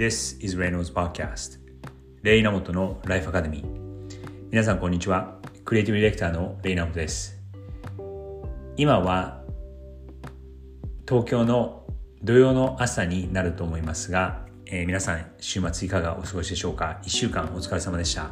[0.00, 1.58] This is Reynolds Podcast.
[2.22, 3.66] レイナモトのライフアカデミー
[4.50, 5.36] 皆さんこんにちは。
[5.66, 7.38] クリエイティブディレクターのレイナモトです。
[8.78, 9.42] 今は
[11.06, 11.84] 東京の
[12.22, 18.30] 土曜の朝になると思いますが、えー、皆さん週末いかがお過ごしでしょうか？1週間お疲れ様でした。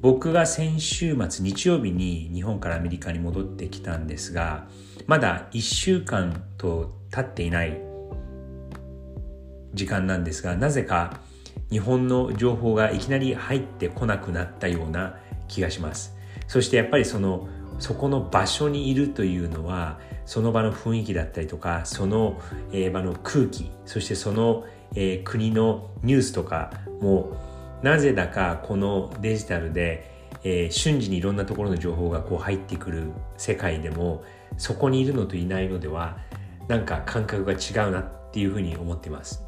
[0.00, 4.66] 僕が先週末日曜日に日本からアメリカに戻ってきたんですが
[5.06, 7.87] まだ1週間と経っていない
[9.78, 11.20] 時間なんですがなぜか
[11.70, 16.16] 日本の情報がいきなり入ってこなくなったような気がします
[16.48, 22.40] そしてやっぱりそのそこの場所にいるというのはその場の雰囲気だったりとかその、
[22.92, 24.66] 場の空気そしてその、
[25.24, 27.36] 国のニュースとかも
[27.82, 30.10] なぜだかこのデジタルで、
[30.42, 34.24] え、瞬時にいろんなところの情報がこう入ってくる世界でも
[34.56, 36.18] そこにいるのといないのでは
[36.66, 39.47] なんか感覚が違うなっていうふうに思ってます。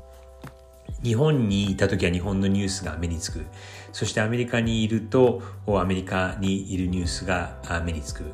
[1.03, 3.45] 日本にいた時は日本のニュースが目につく。
[3.93, 8.25] そしてアメリカにいるとアメリカにいるニュースが目につく。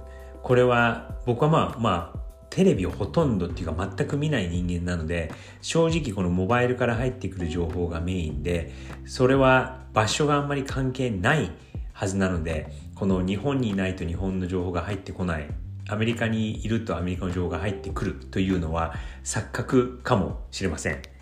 [0.43, 8.73] これは僕はまあまあテレビをほとんどっていうか全く見ない人間なので正直このモバイルから入ってくる情報がメインで
[9.05, 11.51] それは場所があんまり関係ない
[11.93, 15.49] はずなのでこの日本にいないと日本の情報が入ってこない
[15.89, 21.16] アメリカにいるとアメリカの情報が入ってくるというのは錯覚かもしれません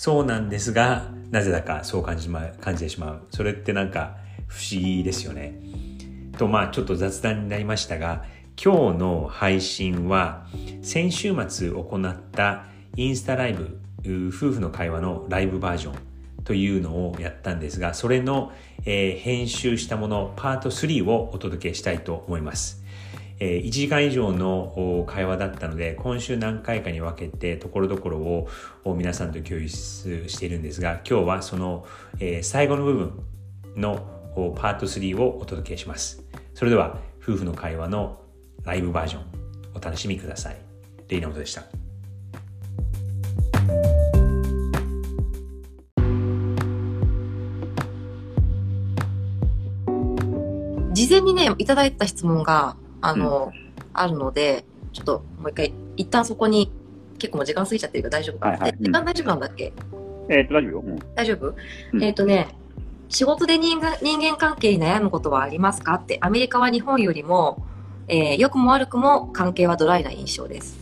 [0.00, 5.52] そうなんですがなぜだかそう感じ,、ま、感じてしまうそれってなんか不思議ですよね
[6.38, 8.24] とまあちょっと雑談になりましたが
[8.56, 10.46] 今日の配信は
[10.80, 12.64] 先週末行った
[12.96, 13.78] インスタライブ
[14.28, 15.94] 夫婦の会話のライブバージョン
[16.44, 18.52] というのをやったんですが、それの、
[18.86, 22.79] えー、編集したもの、パート3をお届けしたいと思います。
[23.42, 28.46] え、1時間以上の会話だったので、今週何回かに分けて、ところどころを
[28.94, 31.86] 皆さんと共有しているんですが、今日はその、
[32.42, 33.12] 最後の部分
[33.76, 34.06] の
[34.56, 36.22] パート3をお届けします。
[36.52, 38.20] それでは、夫婦の会話の
[38.62, 39.22] ライブバージョン、
[39.74, 40.58] お楽しみください。
[41.08, 41.64] レイナでした。
[50.92, 56.72] 事前にね、いただいた質問が、あの、うん、あるので、ちょっともう一回、一旦そこに、
[57.18, 59.72] 結構もう時間過ぎちゃってるから大丈夫か、はいはい、時間大丈夫なんだっけ、
[60.28, 60.82] えっ、と、大丈夫よ。
[60.86, 61.54] うん、大丈夫、
[61.92, 62.48] うん、えっ、とね、
[63.08, 65.94] 仕事で人間人間関係に悩むことはありますか？
[65.94, 67.66] って、アメリカは日本よりも、
[68.08, 70.78] えー、良くも悪くも関係はドライな印象です。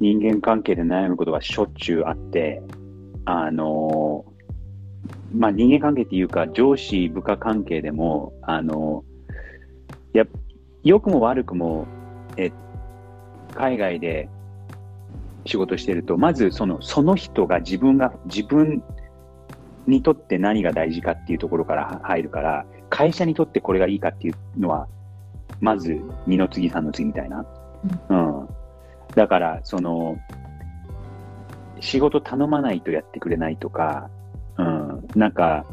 [0.00, 2.60] 人間関係で悩むことはしょっちゅうあって、
[3.24, 4.24] あの
[5.32, 9.04] まあ、人間関係っていうか、上司、部下関係でも、あの、
[10.12, 10.24] や、
[10.84, 11.86] 良くも悪くも、
[12.36, 12.52] え、
[13.54, 14.28] 海外で
[15.44, 18.82] 仕事してると、まずその、その人が自分が、自分
[19.86, 24.86] にとって何が大事かっていうところから入るから、会社にとってこれがいいかっていうのは、
[25.60, 27.44] まず、二の次、三の次みたいな。
[28.08, 28.40] うん。
[28.40, 28.48] うん、
[29.14, 30.16] だから、その、
[31.80, 34.08] 仕事頼まないとやってくれないとか、
[34.56, 35.64] うん、なんか、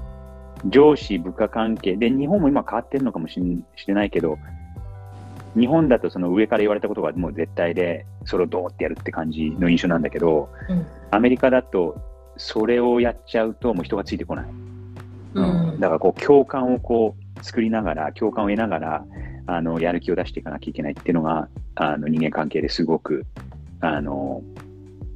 [0.65, 3.39] 上司、部下関係で、日本も今変わってるのかもし
[3.87, 4.37] れないけど、
[5.57, 11.99] 日本だとその上から言われたことがもう絶対で、それをどうってやるって感じの印象なんだけど、うん、アメリカだと、
[12.37, 14.45] それをやっちゃうともう人がついてこない。
[15.35, 19.05] うん、うん、だからこう共感をこう作りながら、共感を得ながら、
[19.47, 23.25] あの、やる気を出していかなきゃいけないっていうのが、あの、人間関係ですごく、
[23.81, 24.43] あの、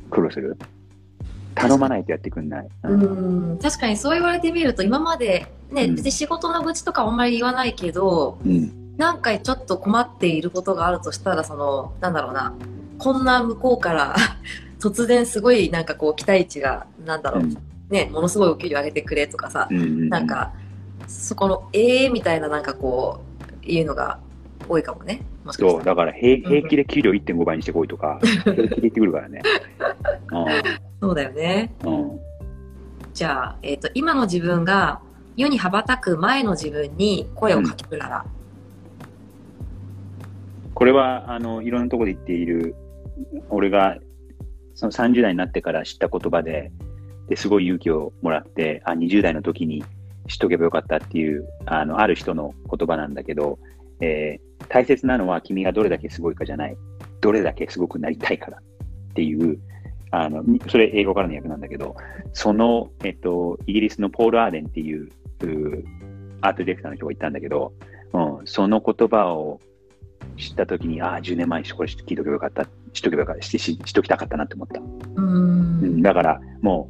[0.10, 0.58] 苦労する。
[1.56, 2.68] 頼まないとやってくんない。
[2.84, 2.96] う
[3.54, 12.54] ん、確かにそう言われてみると、今までね、別に仕事の愚痴とかあんまり言わないけど、うん、なんかちょっと困っていることがあるとしたら、その、なんだろうな、
[13.00, 14.16] こんな向こうから
[14.80, 17.58] 突然すごいなんかこう期待値が、なんだろう、うん、
[17.90, 20.54] ね、ものすごいお給料上げてくれとかさ、うんうん、なんか、
[21.08, 24.20] そこの、ええー、みたいななんかこう、いうのが
[24.68, 25.22] 多いかもね。
[25.44, 29.42] もそう、だから平平気で給料1.5倍にしてこいとか、平気で言ってくるからね。
[31.02, 31.74] そうだよね。
[31.84, 32.20] うん、
[33.14, 35.02] じゃあ、えっ、ー、と、今の自分が
[35.36, 42.76] 世に羽ばたく前の自分に声をかけるなら、うん、これは、あの、いろんなところで言っている、
[43.50, 43.98] 俺が
[44.76, 46.72] その30代になってから知った言葉で、
[47.30, 49.84] ですごい勇気をもらって、あ、20代の時に
[50.28, 53.60] 知っとけばよかったっていう、あの、ある人の言葉なんだけど、
[54.02, 56.78] えー、大切なのは君がどれだけすごいかじゃない、
[57.22, 59.60] どれだけすごくなりたいからっていう、
[60.12, 61.96] あの、それ英語からの訳なんだけど、
[62.34, 65.10] その、えっと、イギリスのポール・アーデンっていう
[66.42, 67.74] アートディレクターの人が言ったんだけど、
[68.14, 69.60] うん、その言葉を
[70.38, 74.80] 知ったときに、ああ、10年前にこれ聞いとけばよかった、知っとけばよかった、しししときたかったなって思った。
[75.16, 76.90] うん、だから、も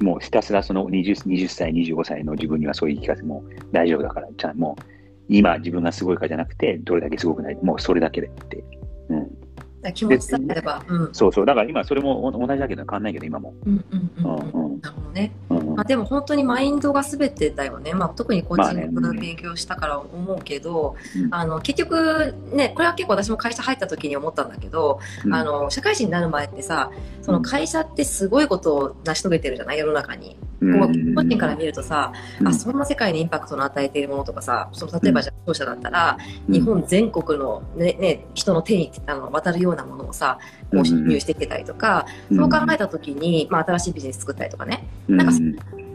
[0.00, 4.99] う、もうひたすらその 20, 20歳、25歳の自分にはそういう言い聞かせも大丈夫だから、じゃあもう
[5.30, 8.64] 今自分がすごいかじゃなくて、どれだけすごくない、もうそれだけでって。
[9.08, 9.92] うん。
[9.94, 13.54] 気持ちさえあれば、うん、そうそう、だから今それも同じだけど変わんないけど、今も。
[13.64, 15.32] うんうんうん、うん、なるほどね。
[15.80, 20.94] まあ、でも本当にマインドがすべてだよね、まあ、特にコーチングの勉強したから思うけど、
[21.26, 26.90] まあね、あの結局ねこれは結構私も会社入った時に思ったんだけど、うん、あの社会人になる前ってさ
[27.22, 30.36] その会社ってすごいことを成し遂げてるじゃない世の中に。
[30.60, 36.18] こう個人から見るとさ、うん、あそんな世界にインパクトの与えているものとかさその例えばじゃ当社だったら、
[36.48, 40.38] 日本全国のね、ね人の手にあの渡るようなものをさ
[40.70, 45.32] こう輸入していけたりとか、そう考えた時に、まあ、新しいビジネス作ったりとかね、なんか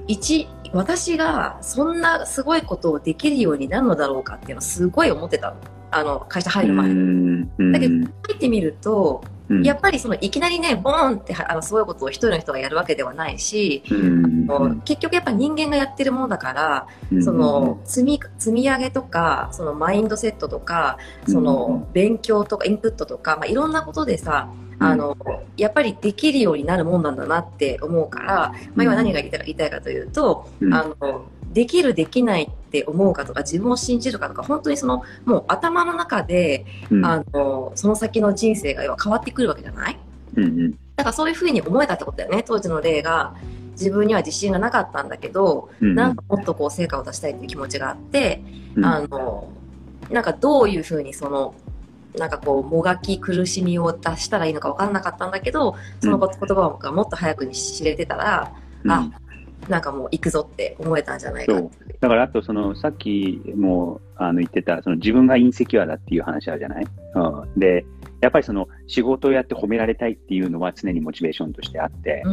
[0.07, 5.57] 一私がそんなすごいことをできるようになるのだろうかっていうのはすごい思ってたの。
[5.91, 6.89] あの会社入る前。
[7.71, 20.97] だけど入ってみると、うん、やっぱりそのいきなりねボーンってあのすごいことを一人の人がやるわけではないし、うん、結局やっぱ人間がやってるものだから、うん、その積み積み上げとかそのマインドセットとか
[21.27, 24.49] その勉強とかインプットとか、まあ、いろんなことでさ
[24.79, 25.17] あの、
[25.57, 31.25] やっぱりできるようになるもんなんだなって思うから、まあ、今何が言いたいか言いたいかというと、あの、
[31.55, 36.65] できるできないって思うかとか自分を信じるかとか本当にそのもう頭の中で、
[37.01, 39.97] あのその先の人生が変わってくるわけじゃない、
[40.35, 43.35] うんうん、だからそういうふうに思えたってことだよね当時の例が。
[43.71, 48.41] 自分には自信がなかったんだけど、うんうん、なんかもっとこう成果を出したいっていう気持ちがあって、
[48.73, 49.49] うん、あの
[50.09, 51.53] なんかどういうふうにその
[52.17, 58.51] なんかこうもがき苦しみを出したらいいのか分かんなかったんだけどその言葉がもっと早くに知れてたら、
[58.83, 59.11] うん、あ
[59.69, 61.53] なんかもう行くぞって思えたんじゃないか
[61.99, 66.85] だからあとそのさっきもあの言ってたその自分がインセキュアだっていう話あるじゃない、
[67.15, 67.19] う
[67.57, 67.85] ん、で
[68.21, 72.23] やっぱりその仕事をやって褒められたいっていうのは常にモチベーションとしてあって、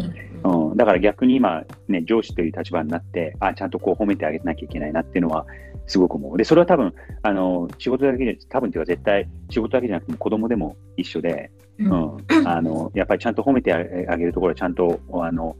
[0.42, 5.46] うん、うん、だから逆に今、ね、上司という立場になってあちゃんとこう褒めてあげなきゃいけないなっていうのは
[5.86, 6.36] すごく思う。
[6.36, 13.82] で、それは多分、あの、仕事だけで、多分っていうか絶対、仕事だけじゃなくても子供でも一緒で、うん、あの、やっぱりちゃんと褒めてあ
[14.16, 15.56] げるところはちゃんと、あの、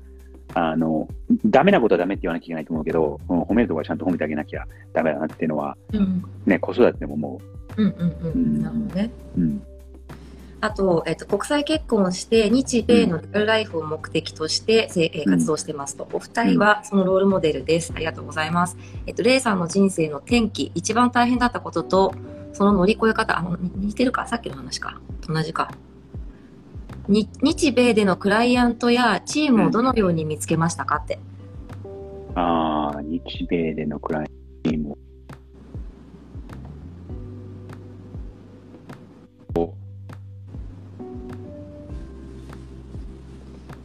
[0.55, 1.09] あの、
[1.47, 7.41] ダメなことはダメって言わなきゃいけないと思うけど、うん、褒めるところはちゃんと褒めてあげなきゃダメだなっていうのは、うん、ね、子育てでも思
[7.77, 7.83] う。
[7.83, 8.33] うんうんうん。
[8.33, 9.11] うん、なるほどね。
[9.37, 9.63] うん
[10.65, 14.89] あと、えっと、国際結婚して日米のリアルライフを目的として、
[15.27, 16.07] うん、活動してますと。
[16.13, 17.93] お二人はそのロールモデルです。
[17.97, 18.77] ありがとうございます。
[19.09, 22.15] えっと、レイさんの人生の転機、一番大変だったことと、
[22.53, 24.29] その乗り越え方、あの、似てるか？
[24.29, 25.01] さっきの話か。
[25.27, 25.73] 同じか。
[27.09, 31.19] に日米でのクライアントやチームをどのように見つけましたかって。
[32.35, 34.97] ああ、日米でのクライアントチーム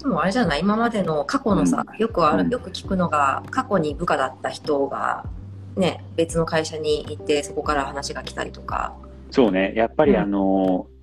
[0.08, 5.26] もあれじゃない今までの過去のさ、うん、よくある、よく聞くのが、過去に部下だった人が、
[5.76, 8.96] ね、別の会社に行って、そこから話が来たりとか。
[9.32, 10.97] そうね、やっぱりあの、うん、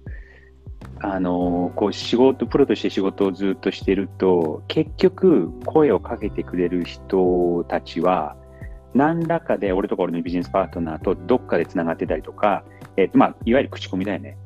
[1.13, 8.37] あの、こう仕事、プロとして仕事をずっとしてると、結局、声をかけてくれる人たちは、
[8.95, 12.65] 何らかで俺とか俺のビジネスパートナーとどっかでつながってたりとか、
[12.97, 14.37] えーまあ、いわゆる口コミだよね。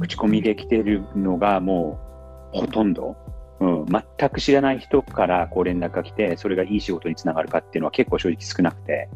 [0.00, 1.98] 口コミで来てるのがも
[2.54, 3.16] うほとんど。
[3.60, 9.10] うん、全く知らない人からこう連絡が来て、それがいい仕事につながるかっていうのは結構正直少なくて、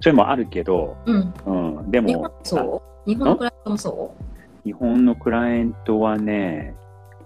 [0.00, 3.10] それもあるけど、うん、うん、でも、そう？
[3.10, 4.24] 日本のクライアントもそう？
[4.68, 6.74] 日本のクライアントはね、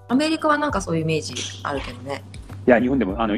[0.07, 1.35] アメリカはなんかそういうイメージ
[1.65, 2.23] あるけどね。
[2.69, 3.35] いや、日本でも、あの、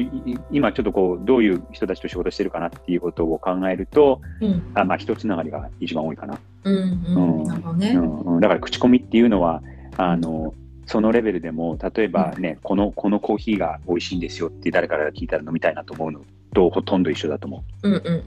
[0.51, 6.37] 今ちょっとこう、どういう人たちと仕事してるかなっていうことを考えると、うん、あまあ、人つながりが一番多いかな。
[6.65, 8.39] うん、うん、なるほどね、うん。
[8.39, 9.63] だから、口コミっていうのは、
[9.97, 10.53] あの、
[10.85, 16.21] そのレベルでも、例えばね、うん、この、このコーヒーが美味しいんですよって誰から聞いたら飲みたいなと思うの
[16.53, 17.89] とほとんど一緒だと思う。
[17.89, 18.23] うんうん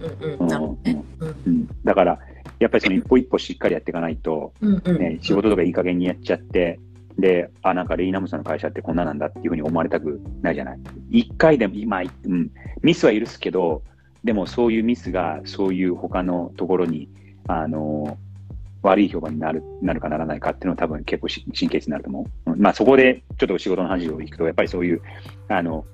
[1.21, 1.69] うんうん。
[1.85, 2.19] だから、
[2.59, 6.81] やっぱりその一歩一歩しっかりやっていかないと、ね、仕事とかいい加減にやっちゃって、
[7.19, 10.79] で、あ、なんかレイナムさんの会社ってこんななんだっていうふうに思われたくないじゃない。
[11.11, 12.50] 一回でも、今、うん、
[12.83, 13.83] ミスは許すけど、
[14.23, 17.09] でもそういうミスがそういう他のところに、
[17.49, 18.17] あの、
[18.83, 22.53] 悪い評判になるなるかならないかっていうのは多分結構神経質になると思う。
[22.53, 25.03] うん、まあそこでちょっと仕事の話をいくと、やっぱりそういう、
[25.49, 25.85] あの、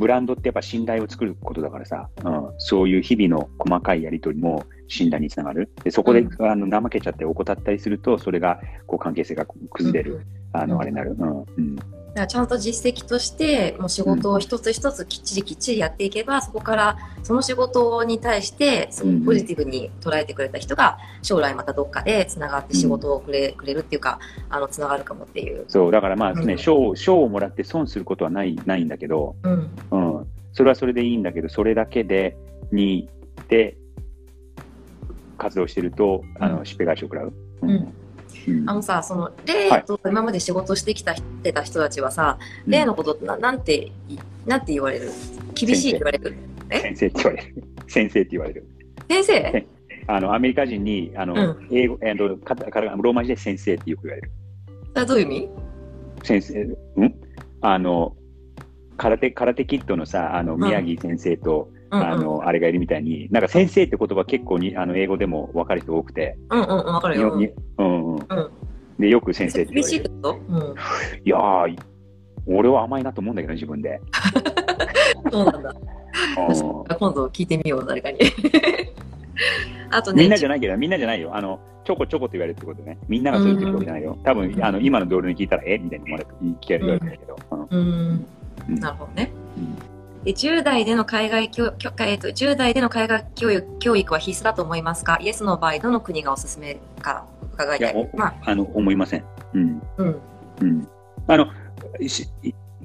[0.00, 5.70] ブランドってやっぱ信頼を作ることだからさ、うん、そういう日々の細かいやり取りも信頼につながる。
[5.84, 11.14] でそこで、うん、あの怠けちゃって怠ったりすると、それがこう関係性が崩れる、あの、あれになる。
[11.18, 11.40] うん。
[11.40, 25.64] うんだからちゃんと実績としてもう仕事を一つ一つきっちりきっちりやっていけば、うん、そこからその仕事に対してそのポジティブに捉えてくれた人が将来またどっかでつながって仕事をくれ,、くれるっていうかあのつながるかもっていう。
[25.68, 32.36] そうだからまあね賞、うん、賞をもらって損することはないないんだけど、うん、うん、それはそれでいいんだけど、それだけで、
[32.72, 33.08] に、
[33.48, 33.76] で、
[35.38, 37.32] 活動してると、あの、しっぺ返しを食らう。
[37.62, 37.92] うん。
[38.48, 43.92] うん、あのさ、その、例と今まで仕事してきた、てた人たちはさ、例のことな、なんて、
[44.46, 45.10] なんて言われる？
[45.54, 46.34] 厳しいって言われる？
[46.70, 47.64] 先生って言われる。
[47.88, 48.66] 先生って言われる。
[49.08, 49.66] 先生？
[50.06, 54.30] あの、アメリカ人に、あの、うん、英語、えー、かかローマ字で先生ってよく言われる。
[54.94, 55.48] それどういう意味？
[56.24, 56.62] 先生、
[56.96, 57.14] うん？
[57.60, 58.16] あの、
[58.96, 62.36] 空手、空手キットのさ、あの、宮城先生と、うん、あの、うん。
[62.38, 66.36] うん、あれがいるみたいに、なんか先生って言葉結構に、あの、英語でも分かる人多くて。
[66.50, 67.34] うんうん、分かるよ。
[67.78, 68.50] うんうん。
[68.98, 70.10] で、よく先生って言われる。
[70.48, 70.74] うん、
[71.24, 71.78] いやー、
[72.46, 74.00] 俺は甘いなと思うんだけど、自分で。
[75.30, 75.74] そうなんだ。
[76.98, 78.18] 今度聞いてみよう、誰かに。
[79.90, 80.22] あとね。
[80.22, 81.34] みんなじゃないけど、みんなじゃないよ。
[81.34, 82.98] あの、ちょこちょこって言われるってことね。
[83.08, 84.18] みんながそう言ってるわけじゃないよ。
[84.22, 85.78] 多分、あの、今の同僚に聞いたら、え？
[85.78, 87.38] みたいに言われ言われるけど。
[87.70, 88.26] うん。
[88.68, 89.30] なるほどね。
[90.24, 95.18] で10代での海外教育、えっと、10代での海外教育教育は必須だと思いますか？
[95.22, 97.24] イエスの場合、どの国がおすすめか
[97.64, 98.00] 伺いたい。
[98.02, 99.24] いまあ、あの、思いません。
[99.54, 99.82] うん。
[99.98, 100.20] うん。
[100.60, 100.88] うん。
[101.26, 101.46] あの、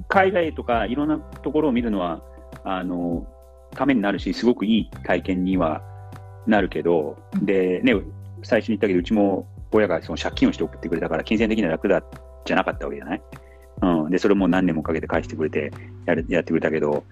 [0.07, 2.21] 海外とかいろんなところを見るのは、
[2.63, 3.25] あの、
[3.73, 5.81] ためになるし、すごくいい体験には
[6.47, 7.93] なるけど、で、ね、
[8.43, 12.03] 最初に言ったけど、うちも親がその借金をして送ってくれたから、金銭的には楽だ
[12.45, 13.21] じゃなかったわけじゃない？
[13.81, 14.11] うん。
[14.11, 15.71] で、それも何年もかけて返してくれて
[16.05, 17.03] やるやってくれたけど、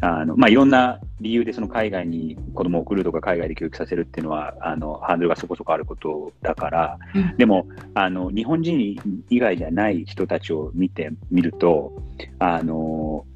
[0.00, 11.92] あの、まあ、いろんな理由でその海外に子供を送るとか海外で教育させるっていうのは、あの、ハードルがそこそこあることだから、うん、でも、あの、日本人以外じゃない人たちを見てみると、
[12.38, 13.26] あの、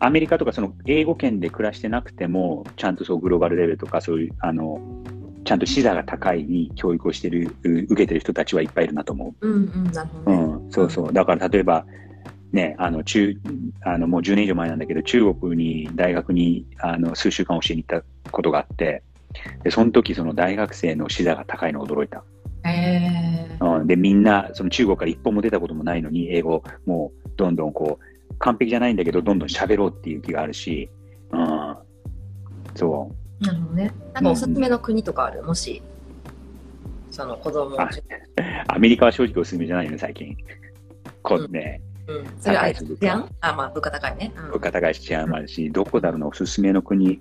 [0.00, 4.80] アメリカとかその英語圏で暮らしてなくても、ちゃんとそうグローバルレベルとかそういう、あの、
[5.44, 9.48] ちゃんと視座が高いに教育をしてる、受けてる人たちはいっぱいいるなと思う。
[9.48, 11.12] うんうん、なるほど、ね、うん、そうそう。
[11.12, 11.84] だから例えば、
[12.52, 13.36] ね、あの、中、
[13.82, 19.02] あの、もう10年以上前なんだけど、中国に、大学に、あの、数週間教えに行ったことがあって、
[19.62, 22.24] で、その時、その大学生の視座が高いの驚いた。
[22.64, 30.88] へうん、で、みんな、その中国から一歩も出たこともないのに、英語、もう、どんどんこう、完璧じゃないんだけど、どんどん喋ろうっていう気があるし、
[31.32, 31.76] うん、
[32.74, 33.44] そう。
[33.44, 33.92] なるほどね。
[34.14, 35.82] なんかおすすめの国とかある、うん、もし、
[37.10, 37.88] その子供あ
[38.68, 40.36] アメリカは正直おすすめじゃないよね、最近。
[41.22, 41.82] こうね。
[42.08, 44.32] うん、それは治安あ、まあ、物価高いね。
[44.34, 47.20] うん、物価高いし、治安もあるし、どこだろうな、おすすめの国。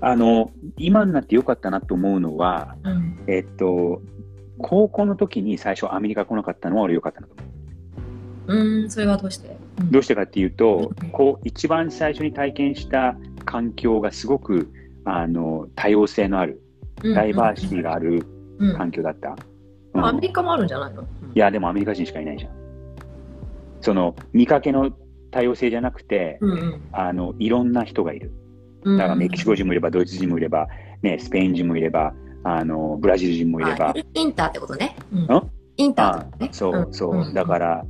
[0.00, 4.00] あの、今になってよかったなと思うのは、うん、えっと、
[4.56, 7.50] 高校の時に最初アメリカ来なかったのは俺よかったなと思う。
[8.56, 14.72] うん、それはどうして、うん、どうしてかっていうと、こう、一番最初に体験した環境がすごく、
[15.04, 16.62] あの、多様性のある、
[17.02, 18.24] ダイバーシティがある
[18.76, 19.36] 環境だった。
[19.94, 22.52] アメリカもあるんじゃないの、いや、でもアメリカ人しかいないじゃん。
[23.80, 24.90] その、見かけの
[25.30, 28.32] 多様性じゃなくて、うんうん、あの、いろんな人がいる。
[28.84, 30.68] だからメキシコ人もいれば、ドイツ人もいれば、
[31.02, 33.94] ね、スペイン人もいれば、あのブラジル人もいれば。
[34.14, 34.96] インターってことね。
[35.12, 37.32] うん、インター、ね、そう、そう。
[37.34, 37.84] だから、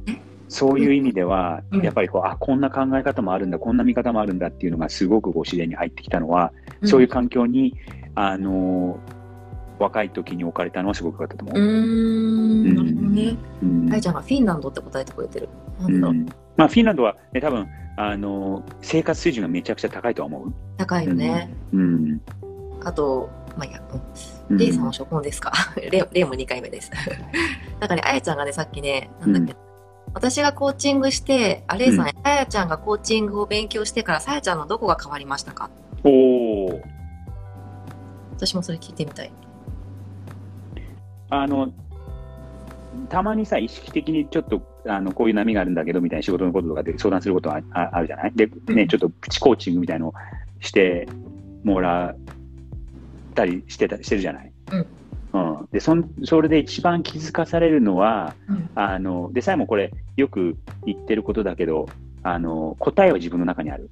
[0.48, 6.52] そういう意味では、やっぱりこう、あ、こんな考え方もあるんだ、こんな見方もあるんだっていうのがすごくこう自然に入ってきたのは、
[6.84, 7.76] そういう環境に、
[8.14, 8.98] あの
[9.78, 11.60] 若い時に置かれたのはすごく良かったと思う。
[11.60, 13.36] うん、なるほどね。
[13.92, 15.48] あいちゃんがフィンランドって答えてくれてる。
[15.88, 16.26] なん。
[16.56, 20.52] まあ、フィンランドは、ね、多分あの生活水準がめちゃくちゃ高いとは思う。
[20.76, 21.48] 高いよね。
[21.72, 21.80] うん。
[21.80, 22.20] うん、
[22.84, 23.80] あと、まあ、いや、
[24.50, 25.52] レイさんは初婚ですか？
[25.90, 26.90] レイも2回目です。
[27.80, 29.58] なんかね、あやちゃんがね、さっきね、なんだっけ、うん、
[30.12, 35.70] 私がコーチングして、あ、レイさん、あやちゃんがコーチングを勉強してから、さやちゃんのどこが変わりましたか？
[38.46, 39.30] 私もそれ聞いてみたい。
[41.28, 41.72] あの、
[43.10, 48.32] たまにさ、意識的にちょっとあのこういう波があるんだけどみたいな仕事のこととかで相談することはああるじゃない？
[48.34, 50.14] で、ね、ちょっとプチコーチングみたいのを
[50.60, 51.06] して
[51.62, 52.16] もらっ
[53.34, 54.52] たりしてたしてるじゃない？
[54.72, 54.86] うん。
[55.32, 60.56] うん、でそんそれで一番気づかされるのは、うん、あのでさえもこれよく
[60.86, 61.88] 言ってることだけど
[62.22, 63.90] あの答えは自分の中にある。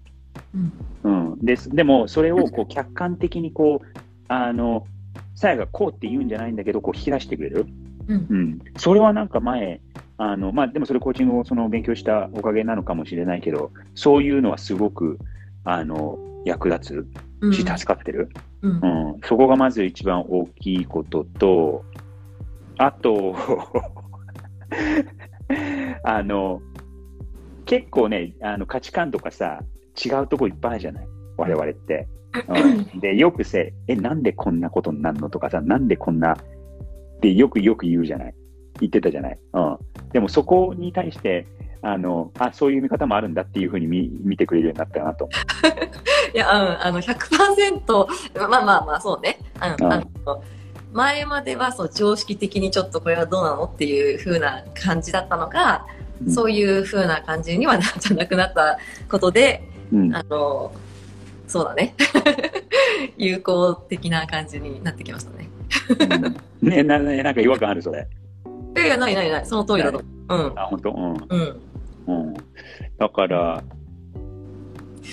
[1.05, 4.87] うん、うん、ででもそれをこう客観的にこうあの
[5.35, 7.67] さえがこうって言うんじゃないんだけどこう引き出してくれる？
[8.07, 9.81] うん、うん、それはなんか前
[10.21, 15.17] あのまあ、でもそれコーチングをその勉強したおかげなのかもしれないけど、そういうのはすごく
[15.65, 17.07] あの役立
[17.41, 17.53] つ？
[17.53, 18.29] し、助かってる、
[18.63, 18.81] うん、
[19.13, 21.85] うん、そこがまず一番大きいことと、
[22.79, 23.37] あと
[26.03, 26.61] あの、
[27.65, 29.63] 結構ね、あの価値観とかさ、
[30.05, 31.07] 違うとこいっぱいあるじゃない、
[31.39, 32.07] 我々って。
[32.47, 36.37] うん、で、よくせ、え、なんでこんなことになるのとかさ、なんでこんなっ
[37.21, 38.35] てよくよく言うじゃない。
[38.81, 39.39] 言ってたじゃない。
[39.55, 39.79] うん。
[40.13, 41.47] でもそこに対して、
[41.81, 45.29] あの、あ、そういう見方もあるんだっていうふうに見見てくれるようになったなと。
[46.35, 48.07] いや、うん、あの、100%、
[48.49, 49.39] まあまあまあ、そうね。
[49.57, 50.43] うん、あの
[50.93, 55.87] 前まではそう常識的にちょっとこれはどうなのっていう風な感じだったのが、
[56.25, 58.79] うん、そういう風な感じにはなじゃなくなった
[59.11, 60.73] ことで、うん、あの、
[61.49, 61.95] そうだね。
[63.19, 65.49] 有効的な感じになってきましたね。
[66.63, 68.07] ねな、なんか違和感ある、それ。
[68.77, 69.47] いやいや、ないないない。
[69.47, 69.99] その通りだと。
[69.99, 70.53] うん。
[70.57, 70.91] あ、本当？
[70.93, 71.17] うん。
[71.29, 71.61] うん
[72.09, 72.35] うん。
[72.99, 73.63] だから、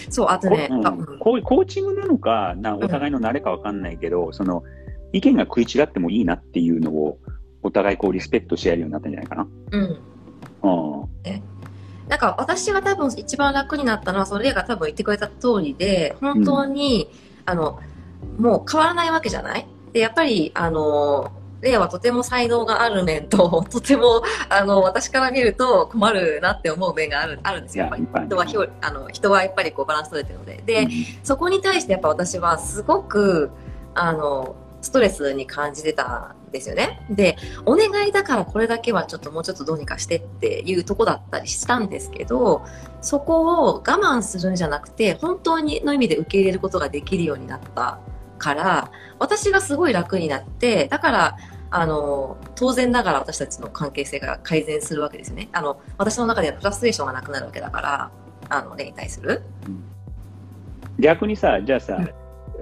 [0.10, 4.64] そう、あとね、うん、コーチングなのかな、お互いの慣れかわかんないけど、うん、その、
[5.14, 7.18] 意見が食い違ってもいいなっていうのを、
[7.64, 9.48] お互いこうリスペクトし合えるようになったんじゃないかな。
[9.72, 9.82] うん。
[9.82, 11.05] うん。
[12.06, 17.10] えなんか私が多分一番楽になったのは、それが多分言ってくれた通りで、本当に、
[17.46, 17.80] うん、あの、
[18.38, 19.68] もう変わらないわけじゃない？
[19.94, 21.32] で、やっぱり、あの、
[21.62, 27.86] レイはとても才能がある面と、 とても、あの、私から見ると困るなって思う面がある、あるんですよ。
[27.86, 30.62] やっぱり人はひょ、あの、人はやっぱりこうバランス取れてるので。
[30.66, 30.90] で、うん、
[31.24, 33.50] そこに対してやっぱ私はすごく、
[33.96, 37.04] あの、ストレスに感じてたんですよね。
[37.10, 42.64] で、お願いだからこれだけはちょっともうちょっとどうにかしてっていうとこだったりしたんですけど、
[43.02, 48.00] そこを我慢するんじゃなくて、本当にの意味で受け入れることができるようになった
[48.38, 51.38] から、私がすごい楽になって、だから、
[51.72, 55.50] あの、当然ながら私たちの関係性が改善するわけですよね。
[55.52, 58.12] あの、私の中ではフラストレーションがなくなるわけだから、
[58.50, 59.42] あの、例に対する。
[61.00, 62.10] 逆にさ、じゃあさ、うん、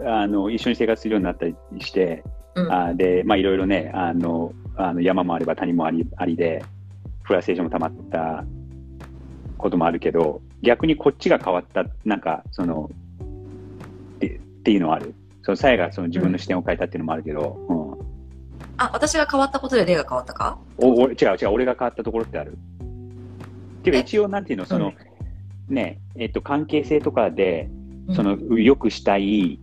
[0.05, 2.23] あの、一緒に生活するようになったりして、
[2.55, 6.63] うん、あで、まあいろいろね、あの、あの山もあれば谷もありありで、
[7.23, 8.45] フラストレーションも溜まった
[9.57, 12.89] こともあるけど、逆にこっちが変わった、なんか、その、
[14.15, 15.13] ってっていうのはある。
[15.41, 17.93] その、さやがその自分の視点を変えたっていうのもあるけど、うん。
[18.77, 20.57] あ、私が変わったことで例が変わったか？
[20.77, 22.51] おお違う違う、俺が変わったところってある。
[22.51, 22.55] っ
[23.83, 24.93] ていうか一応なんていうの、その、
[25.69, 27.69] うん、ね、えっと、関係性とかで、
[28.15, 29.59] その、よくしたい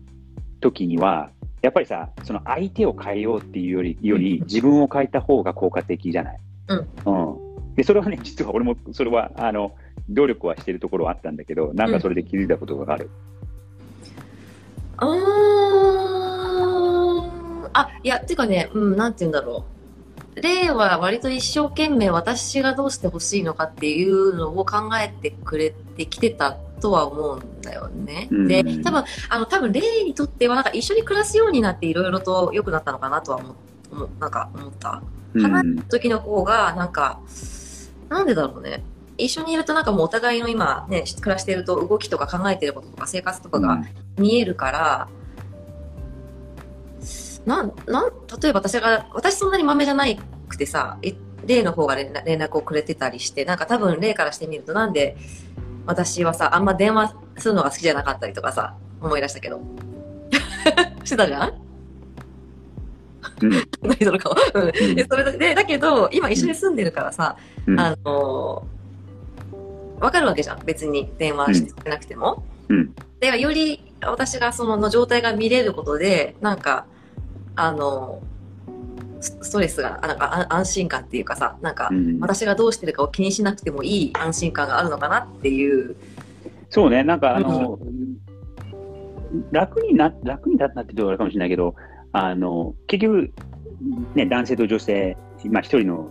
[0.60, 1.30] 時には、
[1.62, 6.40] やっぱりさ、その相手を変えようっていうより、より自分を変えた方が効果的じゃない？
[6.68, 6.88] うん。
[7.36, 7.40] う
[7.72, 7.74] ん。
[7.74, 9.72] で、それはね、 実は俺も、それは、あの、
[10.08, 13.10] 努力はしてるところはあったんだけど、なんかそれで気づいたことがある。
[15.02, 15.10] うん、あ
[17.72, 19.64] あ、いや、てかね、うん、なんて言うんだろ
[20.36, 20.40] う。
[20.40, 28.28] 例は割と一生懸命私がどうしてほしいのかっていうのを考えてくれてきてたとは思うんだよね。
[28.30, 33.54] で、多分、あの、多分、例にとっては、なんか一緒に暮らすようになっていろいろと良くなったのかなとは思、
[33.92, 35.02] 思なんか思った。
[35.34, 37.20] 離れた時の方が、なんか、
[38.08, 38.82] なんでだろうね。
[39.16, 43.82] 一緒にいるとなんかもうお互いの今ね、暮らしていると動きとか考えてることとか生活とかが
[44.16, 45.08] 見えるから、
[47.46, 48.12] なん、なん、
[48.42, 50.98] 例えば私が、私そんなに豆じゃないくてさ、
[51.46, 55.16] 例の方が連絡をくれてたりして、なんか多分例からしてみるとなんで
[55.86, 59.60] 私はさ、あんま電話するのが好きじゃなかったりとかさ、思い出したけど。
[61.04, 61.52] してたじゃん？
[63.42, 63.50] うん、
[63.82, 64.34] 何その顔。
[64.54, 64.72] うん。
[64.94, 70.64] で、それで、だけど、今一緒に住んでるからさ、うん、あのー、わかるわけじゃん。
[70.64, 72.44] 別に電話してなくても。
[72.68, 72.94] うん。
[73.20, 76.86] で、より私がその状態が見れることで、なんか、
[77.56, 78.22] あの、
[79.20, 85.96] ストレスが、なんか安心感っていうかさ、なんか、私がどうしてるかを気にしなくてもいい安心感があるのかなっていう。
[86.70, 87.78] そうね、なんかあの、
[89.52, 91.74] 楽にな、楽になったって言うとあるかもしれないけど、
[92.12, 93.32] あの、結局、
[94.14, 95.16] ね、男性と女性、
[95.50, 96.10] まあ一人の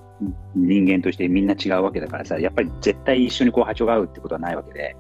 [0.55, 4.95] 人間としてみんな違うわけだからさ、やっぱり絶対一緒にこう波長が合うってことはないわけで、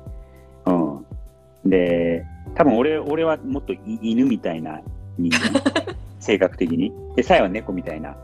[0.65, 1.69] うん。
[1.69, 4.81] で、多分俺、俺はもっと犬みたいな
[5.17, 5.61] 人間。
[6.19, 6.93] 性格的に。
[7.15, 8.15] で、さえは猫みたいな。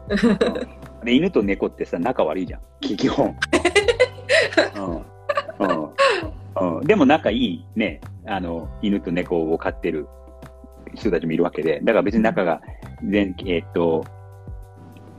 [1.03, 2.62] で、犬と猫ってさ、仲悪いじゃん。
[2.81, 3.36] 基本。
[4.75, 5.15] うん
[5.60, 5.89] うん
[6.77, 10.08] うん、でも仲いいね、あの、犬と猫を飼ってる
[10.93, 12.62] 人たちもいるわけで、だから別に仲が
[13.03, 14.05] 全、えー、っと、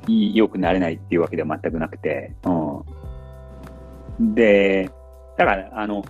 [0.09, 4.35] 良くなれないっていうわけでは全くなくて、うん。
[4.35, 4.91] で、
[5.37, 6.05] だから、あの、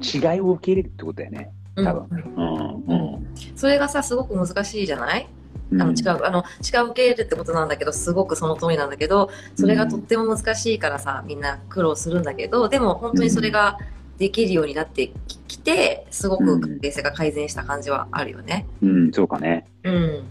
[0.00, 1.50] 違いを受け入れるってことだよね。
[1.76, 2.24] 多分。
[2.36, 2.84] うん。
[2.86, 3.17] うん。
[3.56, 5.28] それがさ、すごく難しいじゃない？
[5.70, 13.78] あの違う、あの、違う受け入れるってことなんだけど、すごくその通りなんだけど、それがとっても難しいからさ、みんな苦労するんだけど、でも本当にそれが
[14.16, 15.12] できるようになって
[15.46, 18.66] きて、すごく関係性が改善した感じはあるよね。
[18.82, 19.66] うん、そうかね。
[19.84, 20.24] うん。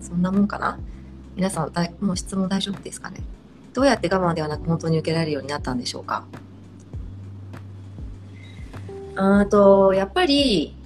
[0.00, 0.78] そんなもんかな？
[1.36, 3.20] 皆さんだもう質問大丈夫ですかね？
[3.72, 6.24] どうやって我慢ではなく本当に受けられるようになったんでしょうか？
[9.16, 10.76] あと、やっぱり、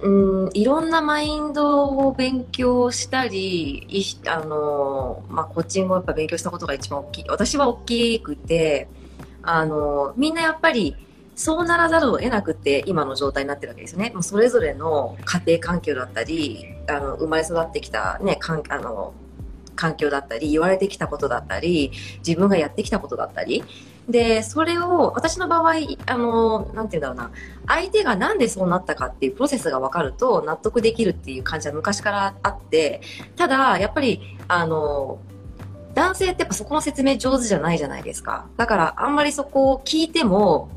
[0.00, 7.24] うん、いろんなマインドを勉強したり、いあの、まあ、コーチングをやっぱ勉強したことが一番大きい。
[7.28, 8.88] 私は大きくて、
[9.42, 10.96] あの、みんなやっぱり、
[11.34, 14.10] そうならざるを得なくて今の状態になってるわけですよね。
[14.12, 19.14] もうそれぞれの家庭環境だったり、あの、生まれ育ってきたね、かんあの、
[19.74, 21.92] 環境だったり、言われてきたことだったり、
[22.26, 23.64] 自分がやってきたことだったり。
[24.08, 25.74] で、それを、私の場合、
[26.06, 27.30] あの、なんて言うんだろうな、
[27.66, 33.00] 相手がなんでそうなったかっていうプロセスが分かると納得できるっていう感じは昔からあって、
[33.36, 35.18] ただ、やっぱり、あの、
[35.94, 38.46] 男性ってやっぱそこの説明上手じゃないじゃないですか。
[38.56, 40.68] だからあんまりそこを聞いても、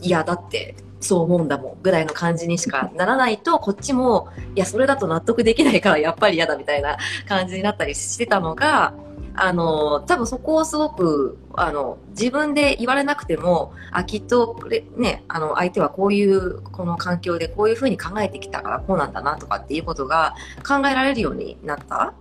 [0.00, 8.92] いや、だってそう思うんだもんぐらいの感じにしかならないと、こっちも、いや、それだと納得できないからやっぱり嫌だみたいな感じになったりしてたのが、
[9.34, 14.58] あの、多分そこをすごく、あの、自分で言われなくても、あ、きっと、
[14.96, 20.34] ね、あの、相手はこういう、この環境でこういうふうに考えてきたからこうなんだなとかっていうことが
[20.66, 22.12] 考えられるようになった。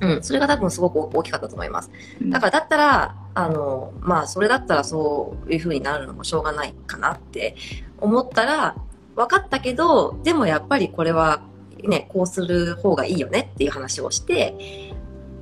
[0.00, 1.90] うん、それが多分すごく大きかったと思います。
[2.28, 7.56] だからだったら、あの、まあ、それだったらそういうふうになるのもしょうがないかなって
[8.00, 8.74] 思ったら、
[9.14, 11.42] 分かったけど、でもやっぱりこれは
[11.82, 14.93] ね、こうする方がいいよねっていう話をして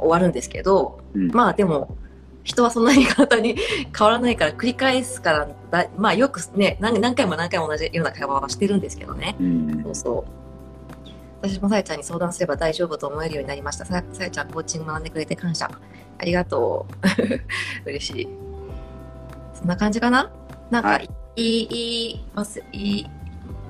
[0.03, 1.97] 終わるんですけど、うん、まあでも、
[2.45, 3.57] 人はそんなに簡単に
[3.97, 9.37] 変わらないから繰り返すからだ、まあよくね何、何回も何回も同じような会話はしてるんですけどね。
[9.41, 10.33] うん、そうそう。
[11.43, 13.85] 私もさやちゃんに相談すれば大丈夫と思えるようになりました。
[13.85, 15.69] さやちゃん、コーチング学んでくれて感謝。
[16.19, 16.87] ありがと
[17.87, 17.87] う。
[17.89, 18.29] 嬉しい。
[19.55, 20.31] そんな感じかな？
[20.71, 22.63] なんか、はい、いい、ます？
[22.73, 23.07] いい、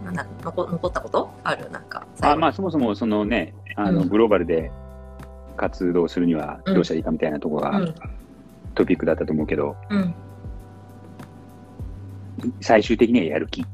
[0.05, 1.31] なんだ残残ったこと？
[1.45, 1.71] ある？
[1.71, 2.07] なんか。
[2.21, 4.71] あまあ、そもそも、そのね、あの、うん、グローバルで
[5.57, 7.95] 活動するにはどうしたらいいかみたいなところが、うん、
[8.75, 10.15] トピックだったと思うけど、うん、
[12.61, 13.65] 最終的にはやる気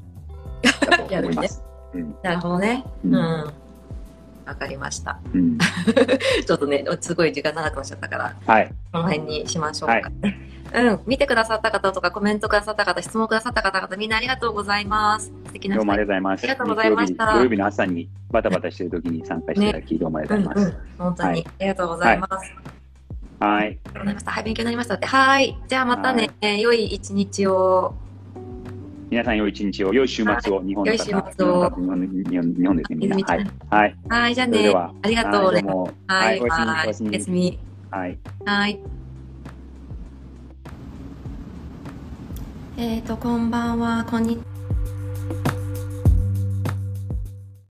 [0.62, 1.62] だと思います。
[1.95, 2.85] ね、なるほどね。
[3.05, 3.14] うん。
[3.14, 5.19] わかりました。
[5.35, 5.59] うん、
[6.47, 10.05] ちょっとね、すごい時間長くなっちゃったから、はい、この辺にしましょうか、はい、
[10.74, 15.33] うん、見てくださった方とか、コメントくださった方、質問くださった方々、みんなありがとうございます。
[15.46, 16.42] 素敵などうもありがとうございます。
[16.42, 17.33] ありがとうございました。
[17.35, 20.68] 土曜日の朝にバタバタしてる時に参加していただき、ね、どうもありがとうございます。
[20.68, 22.54] うんうん、本当に、はい、ありがとうございます。
[23.40, 23.78] はい。
[24.24, 25.07] はい、勉強になりましたって。
[25.07, 25.59] はい。
[25.68, 27.94] じゃあまたね、良い一日を。
[29.11, 31.24] 皆さん良い一日を、良い週末を、日本の方、日本
[32.54, 33.16] 日本ですね、みんな。
[33.16, 33.50] はい。
[33.70, 33.96] はい。
[34.09, 34.74] はい、じゃあね。
[34.74, 35.52] ありがとう。
[35.54, 35.62] はい、
[36.09, 37.59] はい、おやすみ。
[37.90, 38.18] はい。
[38.44, 38.78] はい。
[42.81, 44.58] えっ、と、こんばんは、こんにちは。